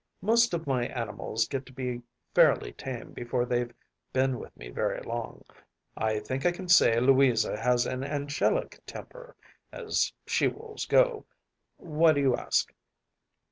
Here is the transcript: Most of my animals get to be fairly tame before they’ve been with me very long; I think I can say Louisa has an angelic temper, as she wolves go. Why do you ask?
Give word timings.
Most 0.23 0.55
of 0.55 0.65
my 0.65 0.87
animals 0.87 1.47
get 1.47 1.63
to 1.67 1.71
be 1.73 2.01
fairly 2.33 2.71
tame 2.73 3.11
before 3.11 3.45
they’ve 3.45 3.71
been 4.11 4.39
with 4.39 4.57
me 4.57 4.69
very 4.71 4.99
long; 5.03 5.43
I 5.95 6.17
think 6.19 6.43
I 6.43 6.51
can 6.51 6.67
say 6.69 6.99
Louisa 6.99 7.55
has 7.55 7.85
an 7.85 8.03
angelic 8.03 8.79
temper, 8.87 9.35
as 9.71 10.11
she 10.25 10.47
wolves 10.47 10.87
go. 10.87 11.25
Why 11.77 12.13
do 12.13 12.19
you 12.19 12.35
ask? 12.35 12.73